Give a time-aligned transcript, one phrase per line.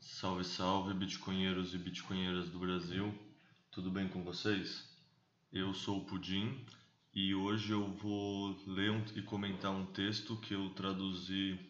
[0.00, 3.14] Salve, salve, bitcoinheiros e bitcoinheiras do Brasil.
[3.70, 4.88] Tudo bem com vocês?
[5.52, 6.64] Eu sou o Pudim
[7.14, 11.60] e hoje eu vou ler um, e comentar um texto que eu traduzi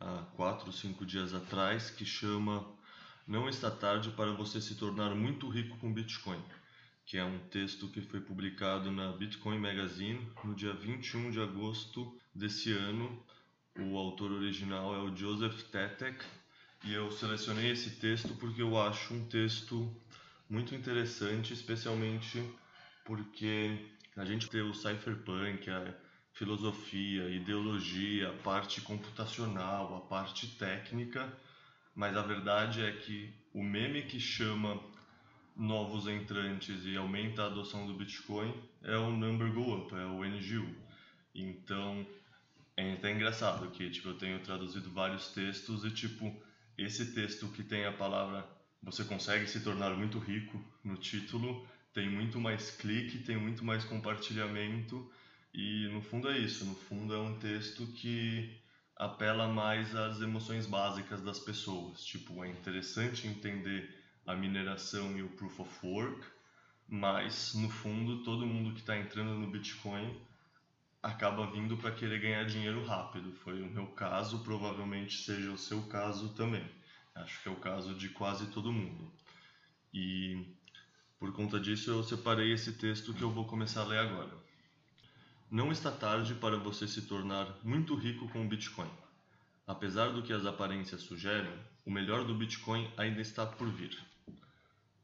[0.00, 2.73] há quatro ou cinco dias atrás que chama
[3.26, 6.38] Não está tarde para você se tornar muito rico com Bitcoin,
[7.06, 12.20] que é um texto que foi publicado na Bitcoin Magazine no dia 21 de agosto
[12.34, 13.24] desse ano.
[13.78, 16.22] O autor original é o Joseph Tetek
[16.84, 19.90] e eu selecionei esse texto porque eu acho um texto
[20.46, 22.44] muito interessante, especialmente
[23.06, 25.94] porque a gente tem o cypherpunk, a
[26.34, 31.32] filosofia, a ideologia, a parte computacional, a parte técnica,
[31.94, 34.80] mas a verdade é que o meme que chama
[35.56, 40.24] novos entrantes e aumenta a adoção do Bitcoin é o number go up, é o
[40.24, 40.74] NGU.
[41.34, 42.04] Então,
[42.76, 46.34] é até engraçado que tipo eu tenho traduzido vários textos e tipo
[46.76, 48.44] esse texto que tem a palavra
[48.82, 53.84] você consegue se tornar muito rico no título tem muito mais clique, tem muito mais
[53.84, 55.08] compartilhamento
[55.54, 58.60] e no fundo é isso, no fundo é um texto que
[58.96, 65.28] apela mais às emoções básicas das pessoas, tipo, é interessante entender a mineração e o
[65.30, 66.26] proof of work,
[66.88, 70.16] mas no fundo todo mundo que está entrando no Bitcoin
[71.02, 73.32] acaba vindo para querer ganhar dinheiro rápido.
[73.32, 76.66] Foi o meu caso, provavelmente seja o seu caso também.
[77.14, 79.12] Acho que é o caso de quase todo mundo.
[79.92, 80.56] E
[81.18, 84.43] por conta disso, eu separei esse texto que eu vou começar a ler agora.
[85.54, 88.90] Não está tarde para você se tornar muito rico com o Bitcoin.
[89.64, 91.54] Apesar do que as aparências sugerem,
[91.86, 93.96] o melhor do Bitcoin ainda está por vir.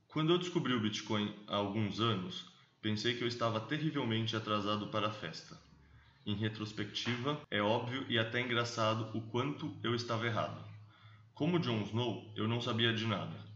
[0.08, 5.06] Quando eu descobri o Bitcoin há alguns anos, pensei que eu estava terrivelmente atrasado para
[5.06, 5.56] a festa.
[6.26, 10.60] Em retrospectiva, é óbvio e até engraçado o quanto eu estava errado.
[11.32, 13.50] Como Jon Snow, eu não sabia de nada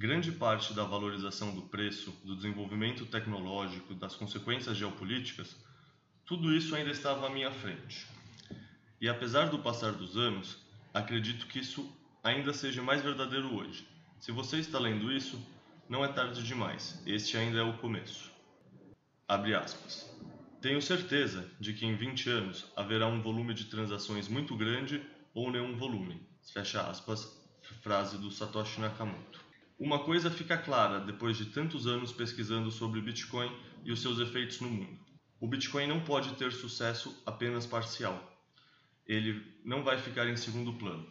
[0.00, 5.54] Grande parte da valorização do preço, do desenvolvimento tecnológico, das consequências geopolíticas,
[6.30, 8.06] tudo isso ainda estava à minha frente.
[9.00, 10.58] E apesar do passar dos anos,
[10.94, 11.92] acredito que isso
[12.22, 13.84] ainda seja mais verdadeiro hoje.
[14.20, 15.44] Se você está lendo isso,
[15.88, 17.02] não é tarde demais.
[17.04, 18.30] Este ainda é o começo.
[19.26, 20.08] Abre aspas.
[20.60, 25.02] Tenho certeza de que em 20 anos haverá um volume de transações muito grande
[25.34, 26.24] ou nenhum volume.
[26.52, 27.42] Fecha aspas,
[27.82, 29.40] frase do Satoshi Nakamoto.
[29.76, 33.50] Uma coisa fica clara depois de tantos anos pesquisando sobre Bitcoin
[33.82, 34.99] e os seus efeitos no mundo:
[35.40, 38.30] o Bitcoin não pode ter sucesso apenas parcial.
[39.06, 41.10] Ele não vai ficar em segundo plano.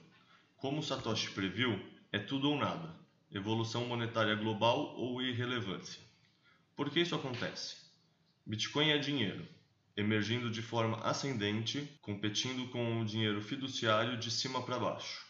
[0.56, 2.96] Como Satoshi previu, é tudo ou nada:
[3.32, 6.00] evolução monetária global ou irrelevância.
[6.76, 7.78] Por que isso acontece?
[8.46, 9.48] Bitcoin é dinheiro,
[9.98, 15.26] emergindo de forma ascendente, competindo com o dinheiro fiduciário de cima para baixo.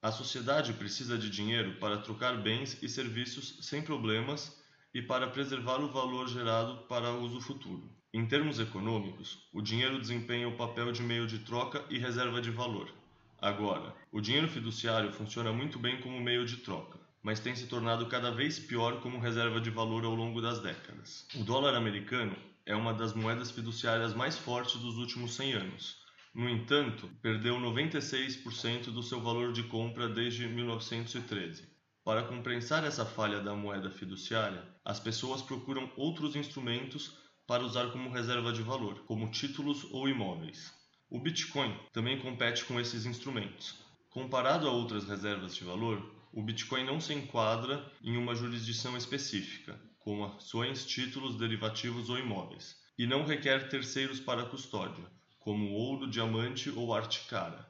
[0.00, 4.58] A sociedade precisa de dinheiro para trocar bens e serviços sem problemas
[4.94, 7.99] e para preservar o valor gerado para uso futuro.
[8.12, 12.50] Em termos econômicos, o dinheiro desempenha o papel de meio de troca e reserva de
[12.50, 12.92] valor.
[13.40, 18.06] Agora, o dinheiro fiduciário funciona muito bem como meio de troca, mas tem se tornado
[18.06, 21.26] cada vez pior como reserva de valor ao longo das décadas.
[21.36, 26.00] O dólar americano é uma das moedas fiduciárias mais fortes dos últimos 100 anos
[26.32, 31.68] no entanto, perdeu 96% do seu valor de compra desde 1913.
[32.04, 37.18] Para compensar essa falha da moeda fiduciária, as pessoas procuram outros instrumentos
[37.50, 40.72] para usar como reserva de valor, como títulos ou imóveis.
[41.10, 43.74] O Bitcoin também compete com esses instrumentos.
[44.08, 49.76] Comparado a outras reservas de valor, o Bitcoin não se enquadra em uma jurisdição específica,
[49.98, 56.70] como ações, títulos, derivativos ou imóveis, e não requer terceiros para custódia, como ouro, diamante
[56.70, 57.68] ou arte cara.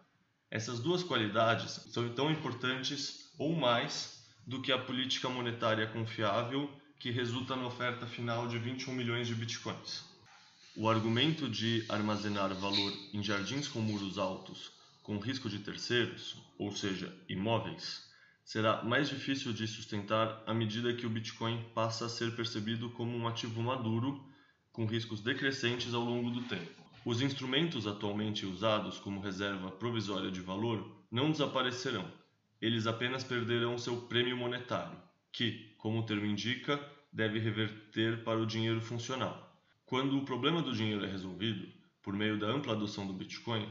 [0.51, 7.11] Essas duas qualidades são tão importantes ou mais do que a política monetária confiável que
[7.11, 10.05] resulta na oferta final de 21 milhões de bitcoins.
[10.76, 14.70] O argumento de armazenar valor em jardins com muros altos,
[15.02, 18.06] com risco de terceiros, ou seja, imóveis,
[18.44, 23.17] será mais difícil de sustentar à medida que o Bitcoin passa a ser percebido como
[23.17, 24.23] um ativo maduro,
[24.70, 26.82] com riscos decrescentes ao longo do tempo.
[27.05, 32.06] Os instrumentos atualmente usados como reserva provisória de valor não desaparecerão,
[32.61, 34.99] eles apenas perderão seu prêmio monetário,
[35.32, 36.79] que, como o termo indica,
[37.11, 39.50] deve reverter para o dinheiro funcional.
[39.87, 41.67] Quando o problema do dinheiro é resolvido,
[42.03, 43.67] por meio da ampla adoção do Bitcoin,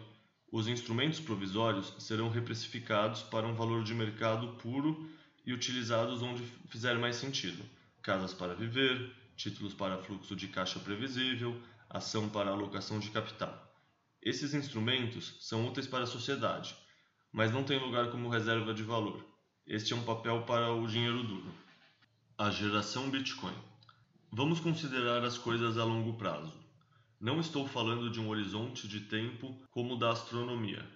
[0.51, 5.07] os instrumentos provisórios serão reprecificados para um valor de mercado puro
[5.45, 7.63] e utilizados onde fizer mais sentido:
[8.01, 13.71] casas para viver, títulos para fluxo de caixa previsível, ação para alocação de capital.
[14.21, 16.75] Esses instrumentos são úteis para a sociedade,
[17.31, 19.23] mas não têm lugar como reserva de valor.
[19.67, 21.68] Este é um papel para o dinheiro duro.
[22.41, 23.53] A geração Bitcoin.
[24.31, 26.57] Vamos considerar as coisas a longo prazo.
[27.19, 30.89] Não estou falando de um horizonte de tempo como o da astronomia,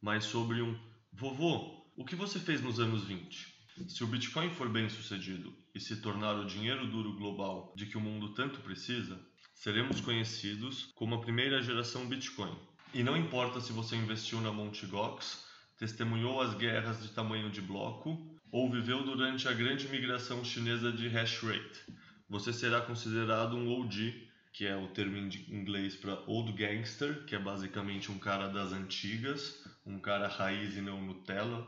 [0.00, 0.74] mas sobre um
[1.12, 3.46] vovô, o que você fez nos anos 20?
[3.88, 7.98] Se o Bitcoin for bem sucedido e se tornar o dinheiro duro global de que
[7.98, 9.20] o mundo tanto precisa,
[9.54, 12.56] seremos conhecidos como a primeira geração Bitcoin.
[12.94, 14.86] E não importa se você investiu na Mt.
[14.86, 15.44] Gox,
[15.76, 21.08] testemunhou as guerras de tamanho de bloco ou viveu durante a grande migração chinesa de
[21.08, 21.84] hash rate,
[22.28, 27.34] você será considerado um OG, que é o termo em inglês para Old Gangster, que
[27.34, 31.66] é basicamente um cara das antigas, um cara raiz e não Nutella,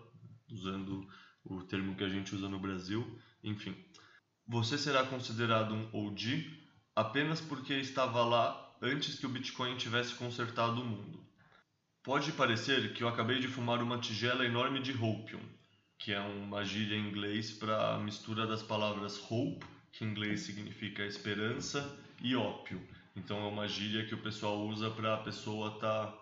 [0.50, 1.06] usando
[1.44, 3.18] o termo que a gente usa no Brasil.
[3.44, 3.76] Enfim,
[4.46, 6.66] você será considerado um OG
[6.96, 11.24] apenas porque estava lá antes que o Bitcoin tivesse consertado o mundo.
[12.02, 15.40] Pode parecer que eu acabei de fumar uma tigela enorme de hopium,
[15.98, 20.40] que é uma gíria em inglês para a mistura das palavras hope, que em inglês
[20.40, 22.80] significa esperança, e ópio.
[23.16, 26.18] Então é uma gíria que o pessoal usa para a pessoa estar, tá,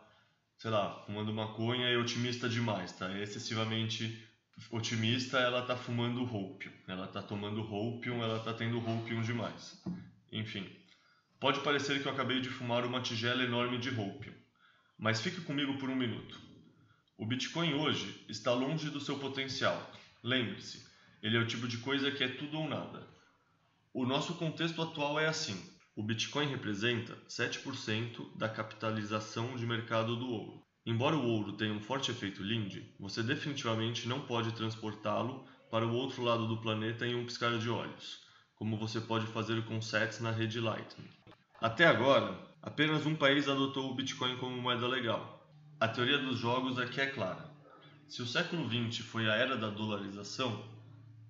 [0.56, 3.12] sei lá, fumando maconha e otimista demais, tá?
[3.18, 4.26] Excessivamente
[4.70, 9.82] otimista, ela está fumando hopium, ela está tomando hopium, ela está tendo hopium demais.
[10.32, 10.66] Enfim,
[11.38, 14.32] pode parecer que eu acabei de fumar uma tigela enorme de hopium,
[14.98, 16.45] mas fique comigo por um minuto.
[17.18, 19.90] O Bitcoin hoje está longe do seu potencial.
[20.22, 20.86] Lembre-se,
[21.22, 23.08] ele é o tipo de coisa que é tudo ou nada.
[23.94, 25.58] O nosso contexto atual é assim:
[25.96, 30.62] o Bitcoin representa 7% da capitalização de mercado do ouro.
[30.84, 35.94] Embora o ouro tenha um forte efeito Lindy, você definitivamente não pode transportá-lo para o
[35.94, 38.20] outro lado do planeta em um piscar de olhos,
[38.54, 41.08] como você pode fazer com sets na rede Lightning.
[41.62, 45.35] Até agora, apenas um país adotou o Bitcoin como moeda legal.
[45.78, 47.50] A teoria dos jogos aqui é clara.
[48.08, 50.64] Se o século XX foi a era da dolarização,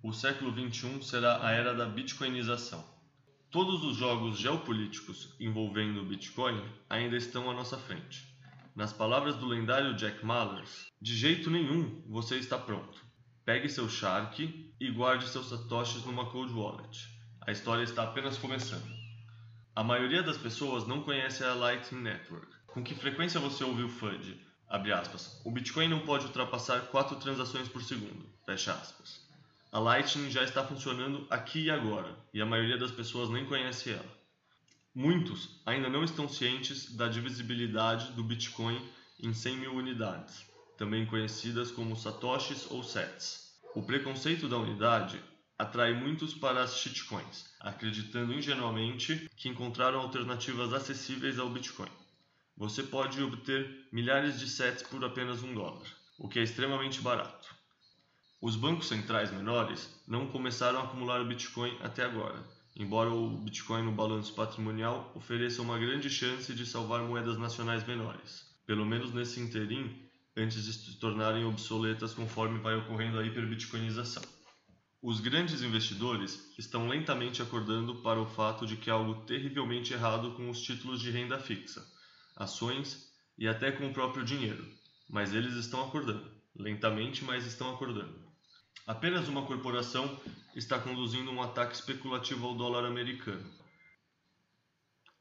[0.01, 2.85] o século XXI será a era da bitcoinização.
[3.51, 8.25] Todos os jogos geopolíticos envolvendo o Bitcoin ainda estão à nossa frente.
[8.73, 13.05] Nas palavras do lendário Jack Mallers, de jeito nenhum você está pronto.
[13.45, 17.09] Pegue seu Shark e guarde seus satoshis numa cold wallet.
[17.41, 18.95] A história está apenas começando.
[19.75, 22.56] A maioria das pessoas não conhece a Lightning Network.
[22.77, 24.39] Com que frequência você ouve o FUD?
[24.69, 25.41] Abre aspas.
[25.47, 28.29] O Bitcoin não pode ultrapassar 4 transações por segundo.
[28.45, 29.27] Fecha aspas.
[29.73, 33.93] A Lightning já está funcionando aqui e agora, e a maioria das pessoas nem conhece
[33.93, 34.05] ela.
[34.95, 38.79] Muitos ainda não estão cientes da divisibilidade do Bitcoin
[39.23, 40.45] em 100 mil unidades,
[40.77, 43.59] também conhecidas como satoshis ou sets.
[43.75, 45.19] O preconceito da unidade
[45.59, 51.89] atrai muitos para as shitcoins, acreditando ingenuamente que encontraram alternativas acessíveis ao Bitcoin.
[52.59, 55.87] Você pode obter milhares de sets por apenas um dólar,
[56.19, 57.55] o que é extremamente barato.
[58.41, 62.43] Os bancos centrais menores não começaram a acumular Bitcoin até agora,
[62.75, 68.47] embora o Bitcoin no balanço patrimonial ofereça uma grande chance de salvar moedas nacionais menores,
[68.67, 69.95] pelo menos nesse interim,
[70.35, 74.23] antes de se tornarem obsoletas conforme vai ocorrendo a hiperbitcoinização.
[75.03, 80.33] Os grandes investidores estão lentamente acordando para o fato de que há algo terrivelmente errado
[80.33, 81.87] com os títulos de renda fixa,
[82.37, 84.65] ações e até com o próprio dinheiro,
[85.09, 88.25] mas eles estão acordando, lentamente, mas estão acordando.
[88.87, 90.21] Apenas uma corporação
[90.55, 93.51] está conduzindo um ataque especulativo ao dólar americano.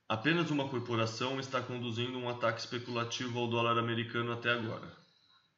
[0.07, 4.95] Apenas uma corporação está conduzindo um ataque especulativo ao dólar americano até agora.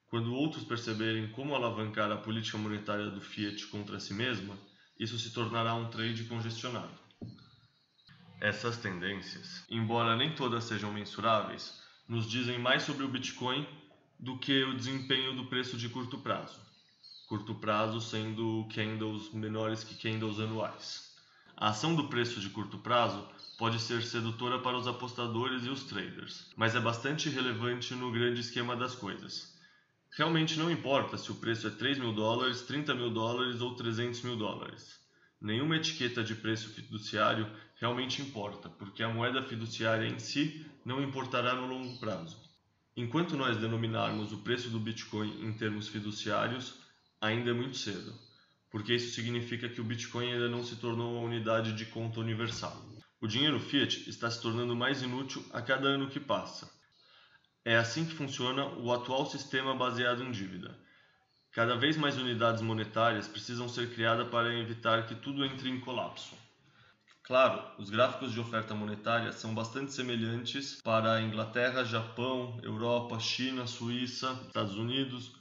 [0.08, 4.58] Quando outros perceberem como alavancar a política monetária do Fiat contra si mesma,
[4.98, 7.07] isso se tornará um trade congestionado.
[8.40, 13.68] Essas tendências, embora nem todas sejam mensuráveis, nos dizem mais sobre o Bitcoin
[14.20, 16.68] do que o desempenho do preço de curto prazo
[17.28, 21.14] curto prazo sendo candles menores que candles anuais.
[21.58, 23.28] A ação do preço de curto prazo
[23.58, 28.40] pode ser sedutora para os apostadores e os traders, mas é bastante relevante no grande
[28.40, 29.54] esquema das coisas.
[30.12, 34.22] Realmente não importa se o preço é 3 mil dólares, 30 mil dólares ou 300
[34.22, 34.98] mil dólares.
[35.40, 41.54] Nenhuma etiqueta de preço fiduciário realmente importa, porque a moeda fiduciária em si não importará
[41.54, 42.42] no longo prazo.
[42.96, 46.80] Enquanto nós denominarmos o preço do Bitcoin em termos fiduciários,
[47.22, 48.12] ainda é muito cedo,
[48.72, 52.76] porque isso significa que o Bitcoin ainda não se tornou uma unidade de conta universal.
[53.22, 56.72] O dinheiro fiat está se tornando mais inútil a cada ano que passa.
[57.64, 60.76] É assim que funciona o atual sistema baseado em dívida.
[61.58, 66.36] Cada vez mais unidades monetárias precisam ser criadas para evitar que tudo entre em colapso.
[67.24, 73.66] Claro, os gráficos de oferta monetária são bastante semelhantes para a Inglaterra, Japão, Europa, China,
[73.66, 75.36] Suíça, Estados Unidos.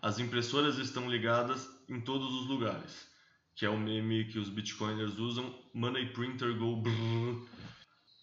[0.00, 3.08] As impressoras estão ligadas em todos os lugares,
[3.56, 7.48] que é o meme que os bitcoiners usam, money printer go brrr.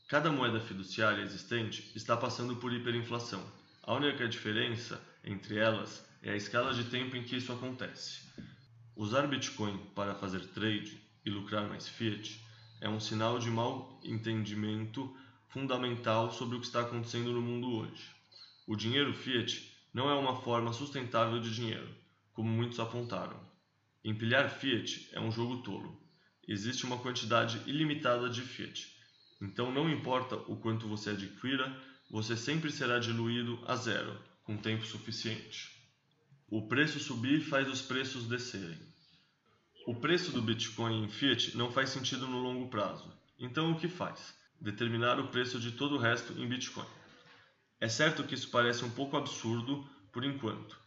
[0.07, 3.43] Cada moeda fiduciária existente está passando por hiperinflação.
[3.83, 8.21] A única diferença entre elas é a escala de tempo em que isso acontece.
[8.95, 12.43] Usar Bitcoin para fazer trade e lucrar mais fiat
[12.81, 15.15] é um sinal de mau entendimento
[15.49, 18.09] fundamental sobre o que está acontecendo no mundo hoje.
[18.65, 21.95] O dinheiro fiat não é uma forma sustentável de dinheiro,
[22.33, 23.39] como muitos apontaram.
[24.03, 26.01] Empilhar fiat é um jogo tolo.
[26.47, 28.87] Existe uma quantidade ilimitada de fiat.
[29.39, 31.71] Então não importa o quanto você adquira,
[32.09, 35.74] você sempre será diluído a zero, com tempo suficiente.
[36.47, 38.77] O preço subir faz os preços descerem.
[39.87, 43.11] O preço do Bitcoin em fiat não faz sentido no longo prazo.
[43.39, 44.35] Então o que faz?
[44.61, 46.85] Determinar o preço de todo o resto em Bitcoin.
[47.79, 50.79] É certo que isso parece um pouco absurdo por enquanto,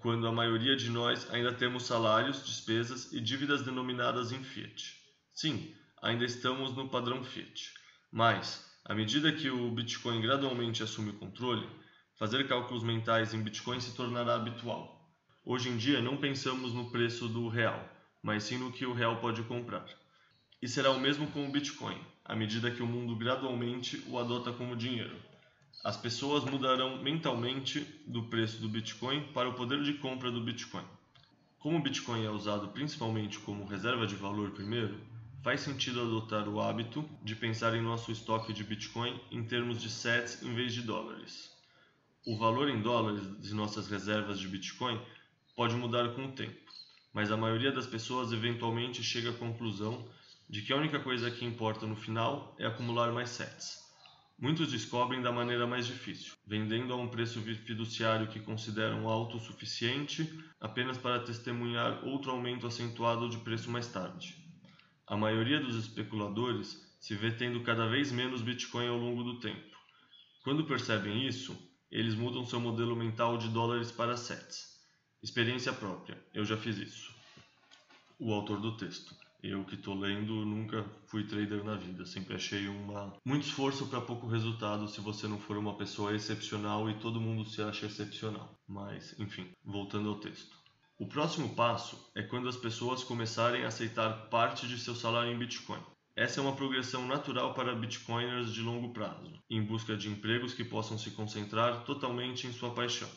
[0.00, 4.96] quando a maioria de nós ainda temos salários, despesas e dívidas denominadas em fiat.
[5.32, 7.72] Sim, ainda estamos no padrão fiat.
[8.10, 11.68] Mas, à medida que o Bitcoin gradualmente assume o controle,
[12.18, 15.08] Fazer cálculos mentais em Bitcoin se tornará habitual.
[15.44, 17.80] Hoje em dia não pensamos no preço do real,
[18.20, 19.86] mas sim no que o real pode comprar.
[20.60, 24.52] E será o mesmo com o Bitcoin, à medida que o mundo gradualmente o adota
[24.52, 25.16] como dinheiro.
[25.84, 30.84] As pessoas mudarão mentalmente do preço do Bitcoin para o poder de compra do Bitcoin.
[31.60, 35.00] Como o Bitcoin é usado principalmente como reserva de valor primeiro,
[35.40, 39.88] faz sentido adotar o hábito de pensar em nosso estoque de Bitcoin em termos de
[39.88, 41.56] sets em vez de dólares.
[42.26, 45.00] O valor em dólares de nossas reservas de Bitcoin
[45.56, 46.70] pode mudar com o tempo,
[47.12, 50.08] mas a maioria das pessoas eventualmente chega à conclusão
[50.48, 53.78] de que a única coisa que importa no final é acumular mais sets.
[54.38, 59.40] Muitos descobrem da maneira mais difícil, vendendo a um preço fiduciário que consideram alto o
[59.40, 64.36] suficiente apenas para testemunhar outro aumento acentuado de preço mais tarde.
[65.06, 69.76] A maioria dos especuladores se vê tendo cada vez menos Bitcoin ao longo do tempo.
[70.44, 71.56] Quando percebem isso,
[71.90, 74.78] eles mudam seu modelo mental de dólares para sets.
[75.22, 77.14] Experiência própria, eu já fiz isso.
[78.18, 79.14] O autor do texto.
[79.40, 84.00] Eu que estou lendo nunca fui trader na vida, sempre achei uma muito esforço para
[84.00, 88.58] pouco resultado se você não for uma pessoa excepcional e todo mundo se acha excepcional.
[88.66, 90.58] Mas, enfim, voltando ao texto.
[90.98, 95.38] O próximo passo é quando as pessoas começarem a aceitar parte de seu salário em
[95.38, 95.80] Bitcoin.
[96.18, 100.64] Essa é uma progressão natural para bitcoiners de longo prazo, em busca de empregos que
[100.64, 103.08] possam se concentrar totalmente em sua paixão.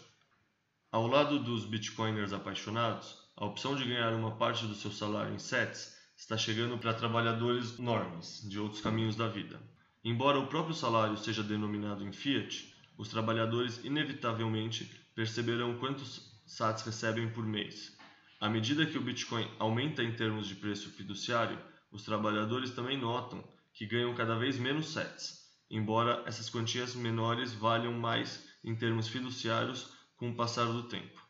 [0.91, 5.39] Ao lado dos bitcoiners apaixonados, a opção de ganhar uma parte do seu salário em
[5.39, 9.59] sets está chegando para trabalhadores normes de outros caminhos da vida.
[10.03, 17.31] Embora o próprio salário seja denominado em fiat, os trabalhadores inevitavelmente perceberão quantos sats recebem
[17.31, 17.97] por mês.
[18.39, 21.57] À medida que o Bitcoin aumenta em termos de preço fiduciário,
[21.91, 23.43] os trabalhadores também notam
[23.73, 29.93] que ganham cada vez menos sets, embora essas quantias menores valham mais em termos fiduciários
[30.15, 31.21] com o passar do tempo.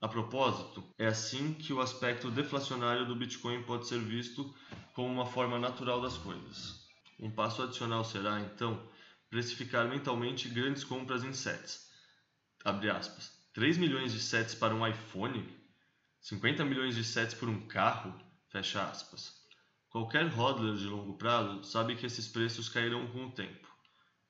[0.00, 4.54] A propósito, é assim que o aspecto deflacionário do Bitcoin pode ser visto
[4.94, 6.86] como uma forma natural das coisas.
[7.18, 8.86] Um passo adicional será, então,
[9.30, 11.90] precificar mentalmente grandes compras em sets.
[12.64, 13.32] Abre aspas.
[13.54, 15.48] 3 milhões de sets para um iPhone?
[16.20, 18.14] 50 milhões de sets por um carro?
[18.50, 19.35] Fecha aspas.
[19.90, 23.66] Qualquer hodler de longo prazo sabe que esses preços cairão com o tempo.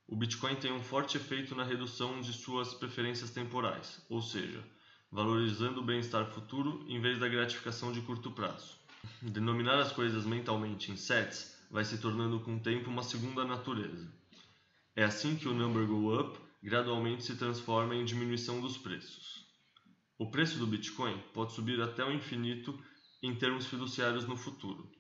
[0.06, 4.62] O Bitcoin tem um forte efeito na redução de suas preferências temporais, ou seja,
[5.10, 8.76] valorizando o bem-estar futuro em vez da gratificação de curto prazo.
[9.20, 14.12] Denominar as coisas mentalmente em sets vai se tornando com o tempo uma segunda natureza.
[14.94, 19.44] É assim que o number go up gradualmente se transforma em diminuição dos preços.
[20.18, 22.78] O preço do Bitcoin pode subir até o infinito
[23.22, 24.90] em termos fiduciários no futuro,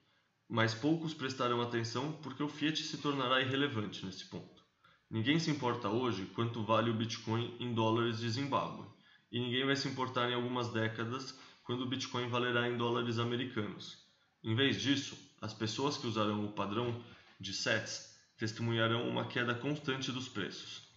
[0.48, 4.64] mas poucos prestarão atenção porque o fiat se tornará irrelevante nesse ponto.
[5.10, 8.86] Ninguém se importa hoje quanto vale o Bitcoin em dólares de Zimbábue,
[9.30, 14.04] e ninguém vai se importar em algumas décadas quando o Bitcoin valerá em dólares americanos.
[14.42, 17.02] Em vez disso, as pessoas que usarão o padrão
[17.40, 20.88] de sets testemunharão uma queda constante dos preços.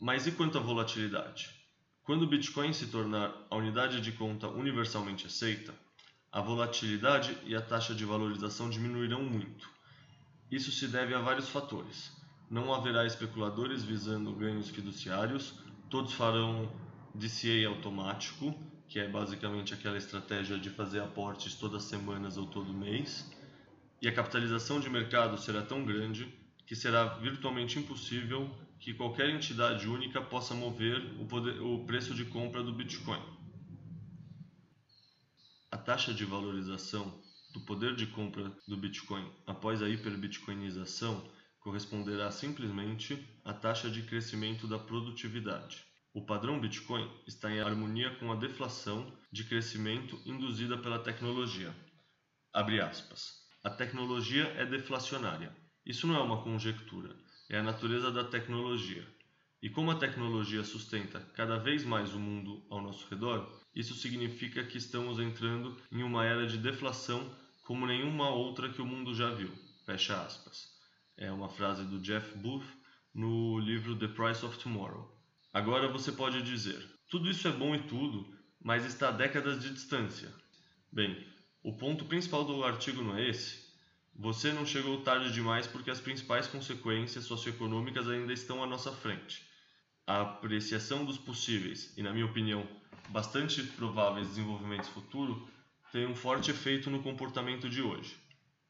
[0.00, 1.50] Mas e quanto à volatilidade?
[2.02, 5.74] Quando o Bitcoin se tornar a unidade de conta universalmente aceita,
[6.32, 9.68] a volatilidade e a taxa de valorização diminuirão muito.
[10.50, 12.10] Isso se deve a vários fatores.
[12.50, 15.54] Não haverá especuladores visando ganhos fiduciários,
[15.90, 16.72] todos farão
[17.14, 18.58] DCA automático,
[18.88, 23.30] que é basicamente aquela estratégia de fazer aportes todas as semanas ou todo mês.
[24.00, 26.32] E a capitalização de mercado será tão grande
[26.66, 32.24] que será virtualmente impossível que qualquer entidade única possa mover o, poder, o preço de
[32.24, 33.20] compra do Bitcoin.
[35.72, 37.18] A taxa de valorização
[37.54, 41.26] do poder de compra do Bitcoin após a hiperbitcoinização
[41.60, 45.82] corresponderá simplesmente à taxa de crescimento da produtividade.
[46.12, 51.74] O padrão Bitcoin está em harmonia com a deflação de crescimento induzida pela tecnologia.
[52.52, 55.56] A tecnologia é deflacionária.
[55.86, 57.16] Isso não é uma conjectura,
[57.48, 59.08] é a natureza da tecnologia.
[59.62, 64.64] E como a tecnologia sustenta cada vez mais o mundo ao nosso redor, isso significa
[64.64, 69.30] que estamos entrando em uma era de deflação como nenhuma outra que o mundo já
[69.30, 69.50] viu.
[69.86, 70.68] Fecha aspas.
[71.16, 72.66] É uma frase do Jeff Booth
[73.14, 75.10] no livro The Price of Tomorrow.
[75.52, 79.70] Agora você pode dizer: tudo isso é bom e tudo, mas está a décadas de
[79.70, 80.32] distância.
[80.90, 81.26] Bem,
[81.62, 83.62] o ponto principal do artigo não é esse.
[84.14, 89.46] Você não chegou tarde demais porque as principais consequências socioeconômicas ainda estão à nossa frente.
[90.06, 92.68] A apreciação dos possíveis e, na minha opinião,
[93.12, 95.42] bastante prováveis desenvolvimentos futuros
[95.92, 98.16] tem um forte efeito no comportamento de hoje.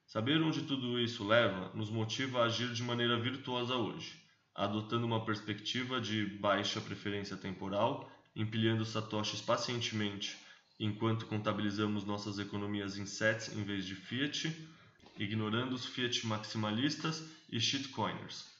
[0.04, 4.20] Saber onde tudo isso leva nos motiva a agir de maneira virtuosa hoje,
[4.54, 10.36] adotando uma perspectiva de baixa preferência temporal, empilhando satoshis pacientemente
[10.80, 14.68] enquanto contabilizamos nossas economias em sets em vez de fiat,
[15.16, 18.50] ignorando os fiat maximalistas e shitcoiners.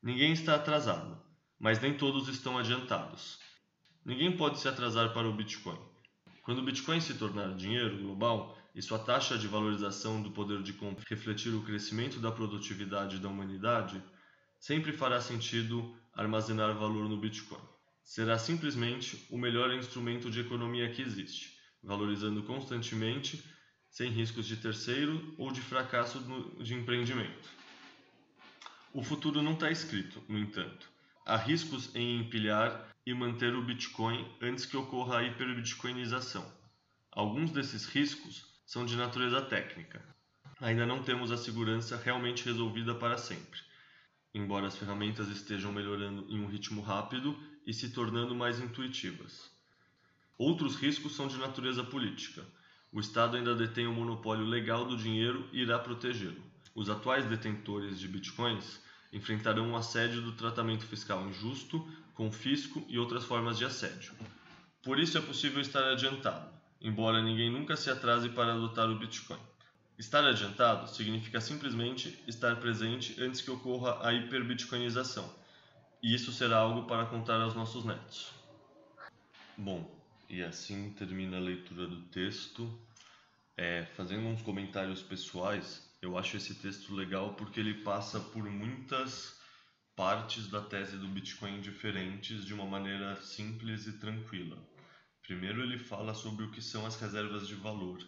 [0.00, 1.20] Ninguém está atrasado,
[1.58, 3.40] mas nem todos estão adiantados.
[4.04, 5.78] Ninguém pode se atrasar para o Bitcoin.
[6.42, 10.72] Quando o Bitcoin se tornar dinheiro global e sua taxa de valorização do poder de
[10.72, 14.02] compra refletir o crescimento da produtividade da humanidade,
[14.58, 17.60] sempre fará sentido armazenar valor no Bitcoin.
[18.02, 23.44] Será simplesmente o melhor instrumento de economia que existe, valorizando constantemente,
[23.90, 26.24] sem riscos de terceiro ou de fracasso
[26.62, 27.48] de empreendimento.
[28.94, 30.88] O futuro não está escrito, no entanto.
[31.26, 36.44] Há riscos em empilhar e manter o Bitcoin antes que ocorra a hiperbitcoinização.
[37.10, 40.04] Alguns desses riscos são de natureza técnica.
[40.60, 43.58] Ainda não temos a segurança realmente resolvida para sempre,
[44.34, 47.34] embora as ferramentas estejam melhorando em um ritmo rápido
[47.66, 49.50] e se tornando mais intuitivas.
[50.36, 52.44] Outros riscos são de natureza política.
[52.92, 56.42] O Estado ainda detém o monopólio legal do dinheiro e irá protegê-lo.
[56.74, 63.24] Os atuais detentores de bitcoins enfrentarão o assédio do tratamento fiscal injusto, confisco e outras
[63.24, 64.12] formas de assédio.
[64.82, 69.40] Por isso é possível estar adiantado, embora ninguém nunca se atrase para adotar o Bitcoin.
[69.98, 75.28] Estar adiantado significa simplesmente estar presente antes que ocorra a hiperbitcoinização,
[76.02, 78.32] e isso será algo para contar aos nossos netos.
[79.56, 79.90] Bom,
[80.28, 82.78] e assim termina a leitura do texto.
[83.56, 89.38] É, fazendo uns comentários pessoais, eu acho esse texto legal porque ele passa por muitas
[89.96, 94.56] partes da tese do Bitcoin diferentes de uma maneira simples e tranquila.
[95.22, 97.98] Primeiro, ele fala sobre o que são as reservas de valor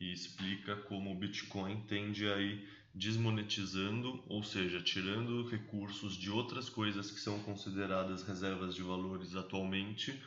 [0.00, 6.68] e explica como o Bitcoin tende a ir desmonetizando, ou seja, tirando recursos de outras
[6.68, 10.20] coisas que são consideradas reservas de valores atualmente,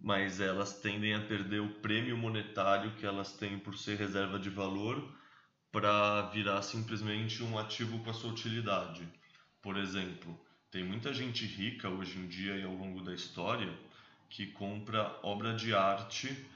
[0.00, 4.50] mas elas tendem a perder o prêmio monetário que elas têm por ser reserva de
[4.50, 5.17] valor
[5.70, 9.06] para virar simplesmente um ativo com a sua utilidade.
[9.60, 10.38] Por exemplo,
[10.70, 13.72] tem muita gente rica hoje em dia e ao longo da história
[14.30, 16.46] que compra obra de arte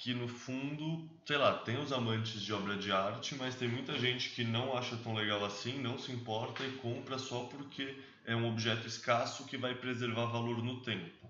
[0.00, 3.98] que no fundo, sei lá, tem os amantes de obra de arte, mas tem muita
[3.98, 8.34] gente que não acha tão legal assim, não se importa e compra só porque é
[8.34, 11.28] um objeto escasso que vai preservar valor no tempo.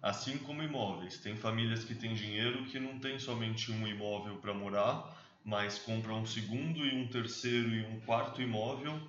[0.00, 4.54] Assim como imóveis, tem famílias que têm dinheiro que não tem somente um imóvel para
[4.54, 5.14] morar,
[5.46, 9.00] mas compra um segundo e um terceiro e um quarto imóvel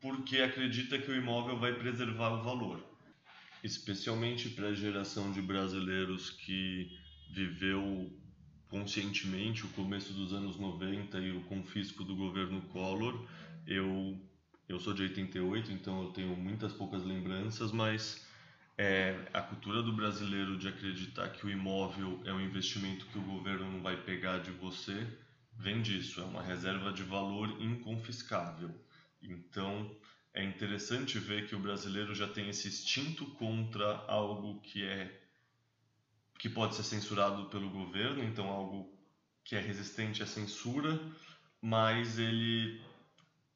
[0.00, 2.80] porque acredita que o imóvel vai preservar o valor.
[3.62, 6.96] Especialmente para a geração de brasileiros que
[7.28, 8.08] viveu
[8.68, 13.26] conscientemente o começo dos anos 90 e o confisco do governo Collor.
[13.66, 14.16] Eu
[14.68, 18.26] eu sou de 88, então eu tenho muitas poucas lembranças, mas
[18.78, 23.22] é, a cultura do brasileiro de acreditar que o imóvel é um investimento que o
[23.22, 25.06] governo não vai pegar de você
[25.58, 28.74] vem disso, é uma reserva de valor inconfiscável.
[29.20, 29.94] Então,
[30.34, 35.20] é interessante ver que o brasileiro já tem esse instinto contra algo que é
[36.38, 38.92] que pode ser censurado pelo governo, então algo
[39.44, 41.00] que é resistente à censura,
[41.60, 42.82] mas ele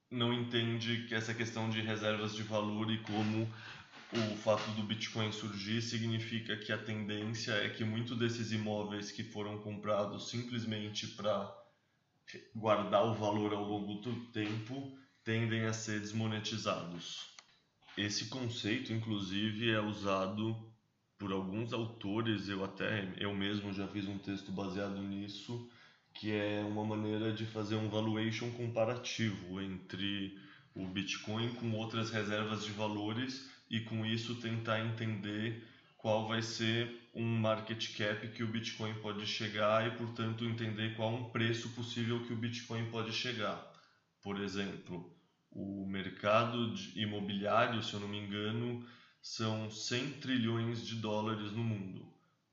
[0.08, 3.52] não entende que essa questão de reservas de valor e como
[4.12, 9.24] o fato do Bitcoin surgir significa que a tendência é que muitos desses imóveis que
[9.24, 11.65] foram comprados simplesmente para
[12.54, 17.26] guardar o valor ao longo do tempo tendem a ser desmonetizados.
[17.96, 20.56] Esse conceito, inclusive, é usado
[21.18, 25.68] por alguns autores, eu até eu mesmo já fiz um texto baseado nisso,
[26.12, 30.38] que é uma maneira de fazer um valuation comparativo entre
[30.74, 35.66] o Bitcoin com outras reservas de valores e com isso tentar entender
[36.06, 41.12] qual vai ser um market cap que o Bitcoin pode chegar e, portanto, entender qual
[41.12, 43.60] um preço possível que o Bitcoin pode chegar.
[44.22, 45.12] Por exemplo,
[45.50, 48.86] o mercado imobiliário, se eu não me engano,
[49.20, 52.06] são 100 trilhões de dólares no mundo.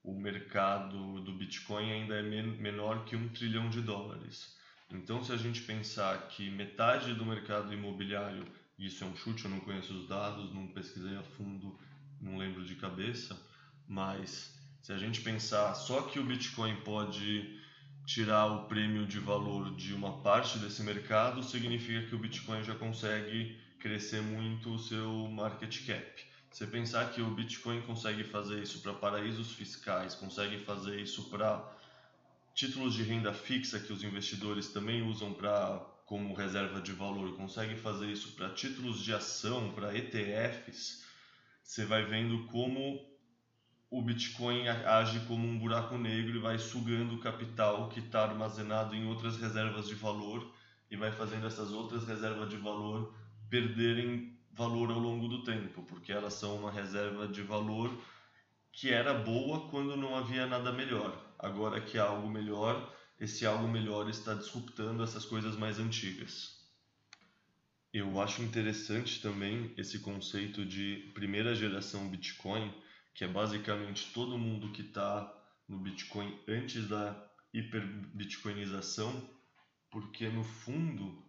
[0.04, 4.58] O mercado do Bitcoin ainda é menor que um trilhão de dólares.
[4.90, 8.48] Então, se a gente pensar que metade do mercado imobiliário,
[8.80, 11.78] isso é um chute, eu não conheço os dados, não pesquisei a fundo,
[12.24, 13.40] não lembro de cabeça,
[13.88, 17.60] mas se a gente pensar só que o Bitcoin pode
[18.06, 22.76] tirar o prêmio de valor de uma parte desse mercado, significa que o Bitcoin já
[22.76, 26.26] consegue crescer muito o seu market cap.
[26.52, 31.64] Você pensar que o Bitcoin consegue fazer isso para paraísos fiscais, consegue fazer isso para
[32.54, 37.76] títulos de renda fixa que os investidores também usam para como reserva de valor, consegue
[37.76, 41.04] fazer isso para títulos de ação, para ETFs,
[41.64, 43.00] você vai vendo como
[43.90, 48.96] o Bitcoin age como um buraco negro e vai sugando o capital que está armazenado
[48.96, 50.52] em outras reservas de valor
[50.92, 53.16] e vai fazendo essas outras reservas de valor
[53.50, 57.96] perderem valor ao longo do tempo, porque elas são uma reserva de valor
[58.72, 61.36] que era boa quando não havia nada melhor.
[61.38, 66.63] Agora que há algo melhor, esse algo melhor está disruptando essas coisas mais antigas.
[67.94, 72.74] Eu acho interessante também esse conceito de primeira geração Bitcoin,
[73.14, 75.32] que é basicamente todo mundo que está
[75.70, 77.16] no Bitcoin antes da
[77.54, 79.30] hiperbitcoinização,
[79.92, 81.24] porque no fundo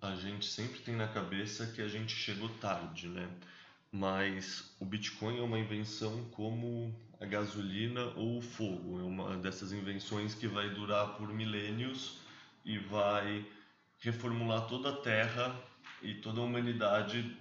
[0.00, 3.28] a gente sempre tem na cabeça que a gente chegou tarde, né?
[3.90, 9.00] Mas o Bitcoin é uma invenção como a gasolina ou o fogo.
[9.00, 12.18] É uma dessas invenções que vai durar por milênios
[12.64, 13.44] e vai
[13.98, 15.73] reformular toda a Terra
[16.04, 17.36] e toda a humanidade,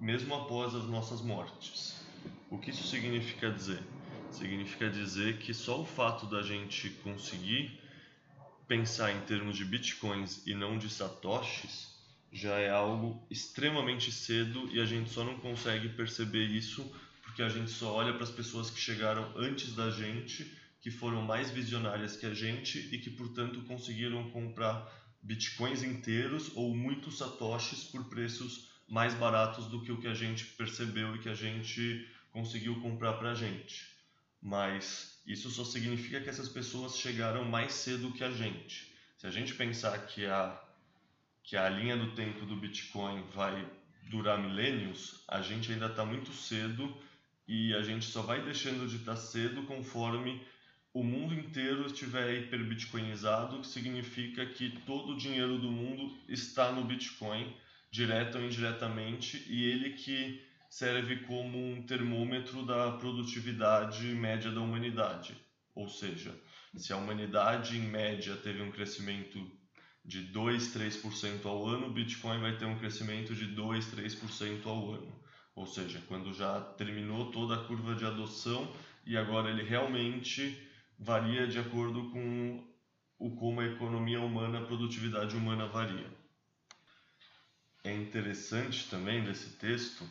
[0.00, 2.04] mesmo após as nossas mortes.
[2.50, 3.82] O que isso significa dizer?
[4.30, 7.80] Significa dizer que só o fato da gente conseguir
[8.66, 11.94] pensar em termos de bitcoins e não de satoshis
[12.32, 16.84] já é algo extremamente cedo e a gente só não consegue perceber isso
[17.22, 21.22] porque a gente só olha para as pessoas que chegaram antes da gente, que foram
[21.22, 27.84] mais visionárias que a gente e que, portanto, conseguiram comprar bitcoins inteiros ou muitos satoshis
[27.84, 32.06] por preços mais baratos do que o que a gente percebeu e que a gente
[32.30, 33.88] conseguiu comprar para a gente.
[34.40, 38.92] Mas isso só significa que essas pessoas chegaram mais cedo que a gente.
[39.16, 40.62] Se a gente pensar que a,
[41.42, 43.66] que a linha do tempo do Bitcoin vai
[44.10, 46.94] durar milênios, a gente ainda está muito cedo
[47.48, 50.46] e a gente só vai deixando de estar tá cedo conforme
[50.94, 56.84] o mundo inteiro estiver hiperbitcoinizado, que significa que todo o dinheiro do mundo está no
[56.84, 57.52] Bitcoin,
[57.90, 65.36] direto ou indiretamente, e ele que serve como um termômetro da produtividade média da humanidade.
[65.74, 66.32] Ou seja,
[66.76, 69.44] se a humanidade em média teve um crescimento
[70.04, 74.92] de 2, 3% ao ano, o Bitcoin vai ter um crescimento de 2, 3% ao
[74.92, 75.20] ano.
[75.56, 78.72] Ou seja, quando já terminou toda a curva de adoção
[79.04, 80.56] e agora ele realmente
[80.98, 82.64] varia de acordo com
[83.18, 86.06] o como a economia humana, a produtividade humana varia.
[87.82, 90.08] É interessante também desse texto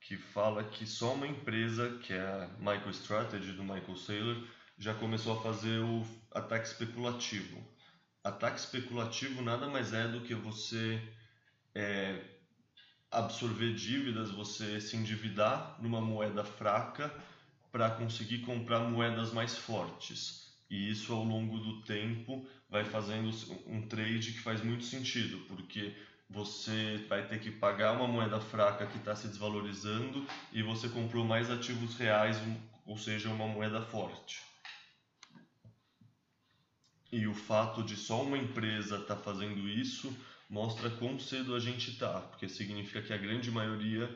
[0.00, 5.38] que fala que só uma empresa, que é a MicroStrategy do Michael Saylor, já começou
[5.38, 7.62] a fazer o ataque especulativo.
[8.22, 11.00] Ataque especulativo nada mais é do que você
[11.74, 12.20] é,
[13.10, 17.14] absorver dívidas, você se endividar numa moeda fraca
[17.74, 20.54] para conseguir comprar moedas mais fortes.
[20.70, 23.30] E isso ao longo do tempo vai fazendo
[23.66, 25.92] um trade que faz muito sentido, porque
[26.30, 31.24] você vai ter que pagar uma moeda fraca que está se desvalorizando e você comprou
[31.24, 32.40] mais ativos reais,
[32.86, 34.40] ou seja, uma moeda forte.
[37.10, 40.16] E o fato de só uma empresa estar tá fazendo isso
[40.48, 44.08] mostra quão cedo a gente está, porque significa que a grande maioria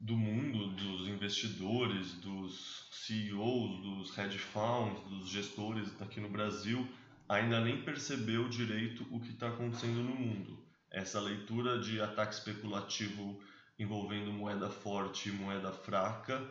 [0.00, 6.86] do mundo, dos investidores, dos CEOs, dos hedge funds, dos gestores aqui no Brasil,
[7.28, 10.64] ainda nem percebeu direito o que está acontecendo no mundo.
[10.90, 13.40] Essa leitura de ataque especulativo
[13.78, 16.46] envolvendo moeda forte e moeda fraca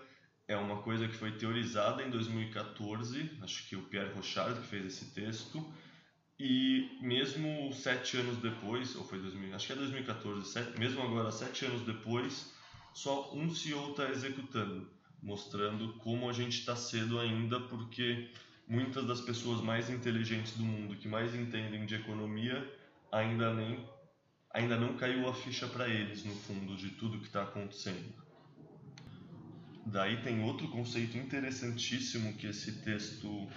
[0.48, 4.86] é uma coisa que foi teorizada em 2014, acho que o Pierre Rochard que fez
[4.86, 5.74] esse texto,
[6.40, 11.32] e mesmo sete anos depois, ou foi 2000, acho que é 2014, sete, mesmo agora
[11.32, 12.54] sete anos depois,
[12.96, 14.90] só um CEO está executando,
[15.22, 18.32] mostrando como a gente está cedo ainda, porque
[18.66, 22.66] muitas das pessoas mais inteligentes do mundo, que mais entendem de economia,
[23.12, 23.86] ainda nem
[24.50, 28.14] ainda não caiu a ficha para eles no fundo de tudo que está acontecendo.
[29.86, 33.50] Daí tem outro conceito interessantíssimo que esse texto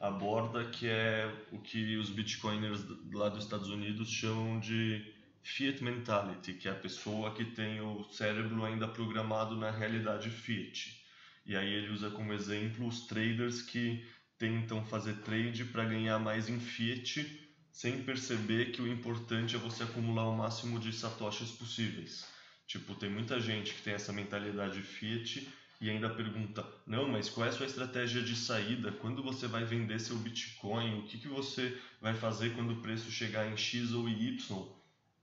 [0.00, 2.82] aborda, que é o que os bitcoiners
[3.12, 5.15] lá dos Estados Unidos chamam de
[5.46, 11.00] fiat mentality, que é a pessoa que tem o cérebro ainda programado na realidade fiat.
[11.46, 14.04] E aí ele usa como exemplo os traders que
[14.36, 19.84] tentam fazer trade para ganhar mais em fiat, sem perceber que o importante é você
[19.84, 22.26] acumular o máximo de satoshis possíveis.
[22.66, 25.48] Tipo, tem muita gente que tem essa mentalidade fiat
[25.80, 28.90] e ainda pergunta: não, mas qual é a sua estratégia de saída?
[28.90, 30.98] Quando você vai vender seu Bitcoin?
[30.98, 34.76] O que, que você vai fazer quando o preço chegar em X ou Y?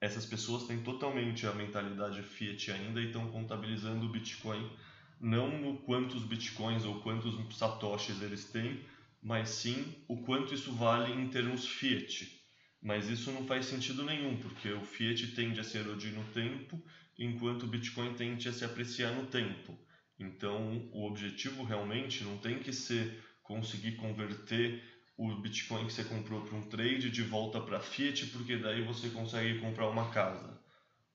[0.04, 4.70] Essas pessoas têm totalmente a mentalidade fiat ainda e estão contabilizando o Bitcoin
[5.18, 8.82] não no quantos Bitcoins ou quantos satoshis eles têm,
[9.22, 12.38] mas sim o quanto isso vale em termos fiat.
[12.82, 16.84] Mas isso não faz sentido nenhum, porque o fiat tende a se erodir no tempo,
[17.18, 19.74] enquanto o Bitcoin tende a se apreciar no tempo.
[20.20, 24.84] Então, o objetivo realmente não tem que ser conseguir converter
[25.18, 29.10] o Bitcoin que você comprou para um trade de volta para Fiat, porque daí você
[29.10, 30.60] consegue comprar uma casa.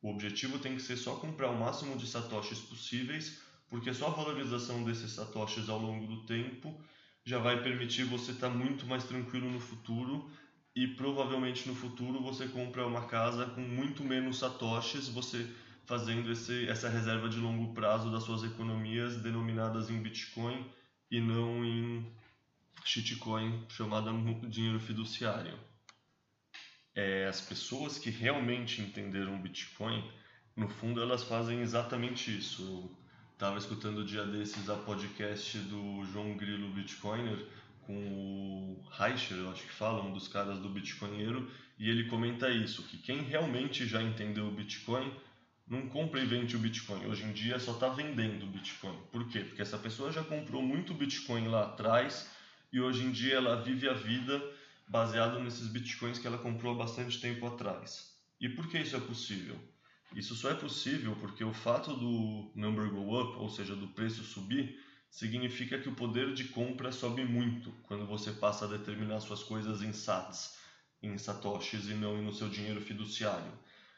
[0.00, 4.10] O objetivo tem que ser só comprar o máximo de satoshis possíveis, porque só a
[4.10, 6.78] valorização desses satoshis ao longo do tempo
[7.24, 10.30] já vai permitir você estar tá muito mais tranquilo no futuro
[10.74, 15.46] e provavelmente no futuro você compra uma casa com muito menos satoshis, você
[15.84, 20.64] fazendo esse, essa reserva de longo prazo das suas economias denominadas em Bitcoin
[21.10, 22.06] e não em
[22.84, 24.10] shitcoin, chamada
[24.48, 25.58] dinheiro fiduciário.
[26.94, 30.04] É, as pessoas que realmente entenderam Bitcoin,
[30.56, 32.90] no fundo elas fazem exatamente isso.
[33.32, 37.46] Estava escutando o dia desses a podcast do João Grilo Bitcoiner
[37.86, 42.50] com o Reicher, eu acho que fala, um dos caras do Bitcoinheiro, e ele comenta
[42.50, 45.10] isso, que quem realmente já entendeu o Bitcoin
[45.68, 47.06] não compra e vende o Bitcoin.
[47.06, 48.98] Hoje em dia só está vendendo o Bitcoin.
[49.12, 49.40] Por quê?
[49.40, 52.30] Porque essa pessoa já comprou muito Bitcoin lá atrás
[52.72, 54.42] e hoje em dia ela vive a vida
[54.86, 58.16] baseado nesses Bitcoins que ela comprou há bastante tempo atrás.
[58.40, 59.58] E por que isso é possível?
[60.14, 64.24] Isso só é possível porque o fato do number go up, ou seja, do preço
[64.24, 69.42] subir, significa que o poder de compra sobe muito quando você passa a determinar suas
[69.42, 70.56] coisas em sats,
[71.02, 73.52] em satoshis e não no seu dinheiro fiduciário.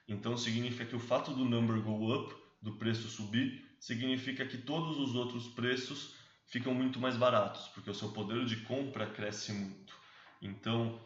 [0.08, 4.98] Então significa que o fato do number go up, do preço subir, significa que todos
[4.98, 6.14] os outros preços
[6.50, 9.94] ficam muito mais baratos, porque o seu poder de compra cresce muito.
[10.42, 11.00] Então,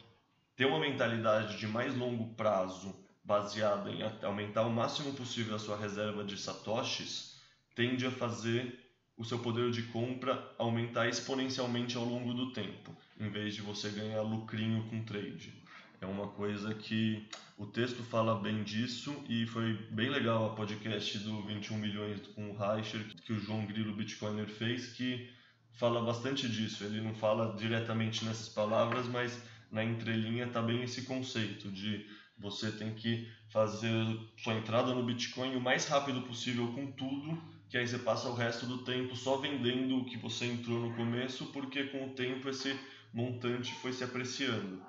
[0.55, 5.77] ter uma mentalidade de mais longo prazo, baseada em aumentar o máximo possível a sua
[5.77, 7.39] reserva de satoshis,
[7.75, 8.79] tende a fazer
[9.17, 13.89] o seu poder de compra aumentar exponencialmente ao longo do tempo, em vez de você
[13.89, 15.53] ganhar lucrinho com trade.
[16.01, 17.27] É uma coisa que
[17.57, 22.49] o texto fala bem disso e foi bem legal a podcast do 21 milhões com
[22.49, 25.29] o Reicher que o João Grilo Bitcoiner fez que
[25.75, 26.83] fala bastante disso.
[26.83, 29.39] Ele não fala diretamente nessas palavras, mas
[29.71, 32.05] na entrelinha está bem esse conceito de
[32.37, 33.89] você tem que fazer
[34.37, 38.35] sua entrada no Bitcoin o mais rápido possível com tudo, que aí você passa o
[38.35, 42.49] resto do tempo só vendendo o que você entrou no começo, porque com o tempo
[42.49, 42.77] esse
[43.13, 44.83] montante foi se apreciando.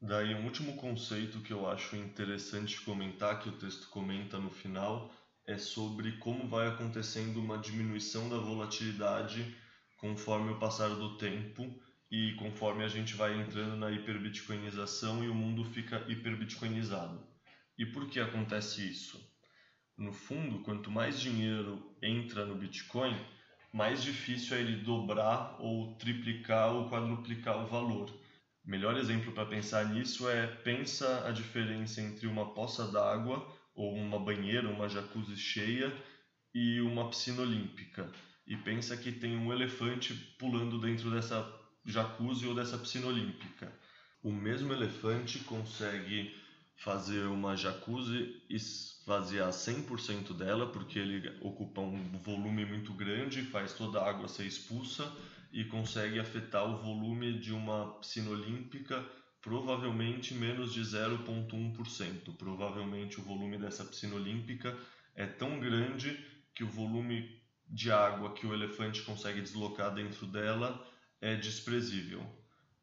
[0.00, 5.12] Daí um último conceito que eu acho interessante comentar, que o texto comenta no final,
[5.46, 9.56] é sobre como vai acontecendo uma diminuição da volatilidade
[10.02, 11.64] conforme o passar do tempo
[12.10, 17.24] e conforme a gente vai entrando na hiperbitcoinização e o mundo fica hiperbitcoinizado.
[17.78, 19.24] E por que acontece isso?
[19.96, 23.16] No fundo, quanto mais dinheiro entra no Bitcoin,
[23.72, 28.12] mais difícil é ele dobrar ou triplicar ou quadruplicar o valor.
[28.64, 34.18] Melhor exemplo para pensar nisso é pensa a diferença entre uma poça d'água ou uma
[34.18, 35.96] banheira, uma jacuzzi cheia
[36.52, 38.10] e uma piscina olímpica.
[38.46, 41.48] E pensa que tem um elefante pulando dentro dessa
[41.84, 43.72] jacuzzi ou dessa piscina olímpica.
[44.22, 46.34] O mesmo elefante consegue
[46.76, 54.00] fazer uma jacuzzi esvaziar 100% dela, porque ele ocupa um volume muito grande, faz toda
[54.00, 55.10] a água ser expulsa
[55.52, 59.04] e consegue afetar o volume de uma piscina olímpica
[59.42, 62.36] provavelmente menos de 0,1%.
[62.36, 64.76] Provavelmente o volume dessa piscina olímpica
[65.16, 66.16] é tão grande
[66.54, 67.41] que o volume
[67.72, 70.86] de água que o elefante consegue deslocar dentro dela
[71.22, 72.22] é desprezível.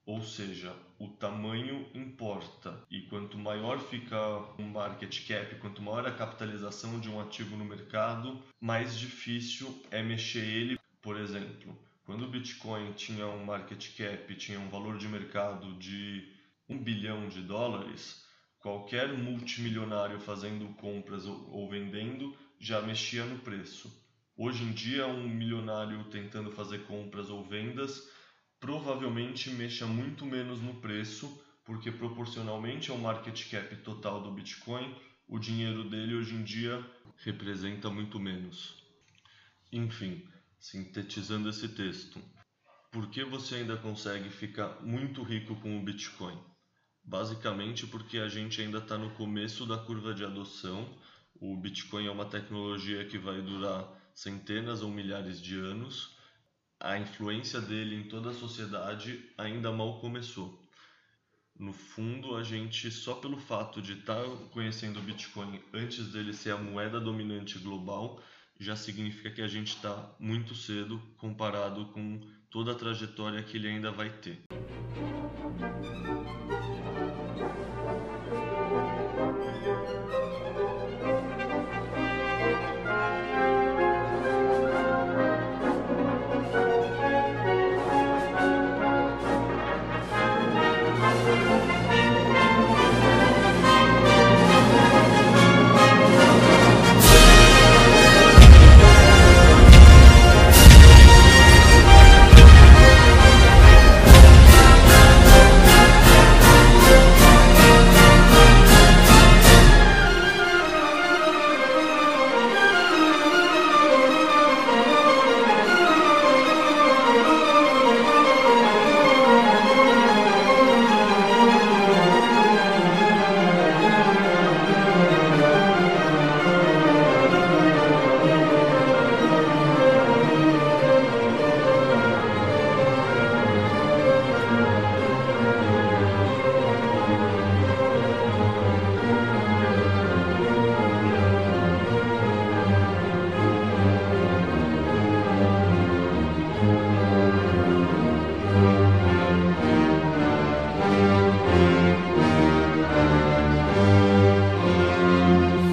[0.03, 2.83] Ou seja, o tamanho importa.
[2.89, 4.19] E quanto maior fica
[4.57, 10.01] o market cap, quanto maior a capitalização de um ativo no mercado, mais difícil é
[10.01, 10.79] mexer ele.
[10.99, 16.33] Por exemplo, quando o Bitcoin tinha um market cap, tinha um valor de mercado de
[16.67, 18.25] um bilhão de dólares,
[18.59, 24.08] qualquer multimilionário fazendo compras ou vendendo já mexia no preço.
[24.41, 28.09] Hoje em dia, um milionário tentando fazer compras ou vendas
[28.57, 34.95] provavelmente mexa muito menos no preço, porque proporcionalmente ao market cap total do Bitcoin,
[35.27, 36.81] o dinheiro dele hoje em dia
[37.17, 38.81] representa muito menos.
[39.73, 40.25] Enfim,
[40.57, 42.17] sintetizando esse texto,
[42.93, 46.39] por que você ainda consegue ficar muito rico com o Bitcoin?
[47.03, 50.97] Basicamente porque a gente ainda está no começo da curva de adoção.
[51.35, 56.17] O Bitcoin é uma tecnologia que vai durar centenas ou milhares de anos
[56.77, 60.61] a influência dele em toda a sociedade ainda mal começou.
[61.57, 66.33] No fundo, a gente só pelo fato de estar tá conhecendo o Bitcoin antes dele
[66.33, 68.21] ser a moeda dominante global,
[68.59, 73.69] já significa que a gente está muito cedo comparado com toda a trajetória que ele
[73.69, 74.43] ainda vai ter.